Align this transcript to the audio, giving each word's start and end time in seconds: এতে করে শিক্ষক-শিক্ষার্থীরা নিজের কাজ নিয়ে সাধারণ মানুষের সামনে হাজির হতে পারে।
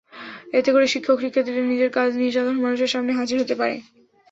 এতে 0.53 0.69
করে 0.71 0.85
শিক্ষক-শিক্ষার্থীরা 0.87 1.63
নিজের 1.65 1.91
কাজ 1.97 2.09
নিয়ে 2.15 2.35
সাধারণ 2.35 2.59
মানুষের 2.61 2.93
সামনে 2.93 3.11
হাজির 3.19 3.37
হতে 3.41 3.55
পারে। 3.57 3.75